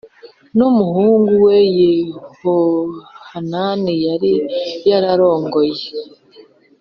n 0.57 0.59
umuhungu 0.69 1.31
we 1.45 1.57
Yehohanani 1.81 3.93
yari 4.07 4.33
yararongoye 4.89 5.83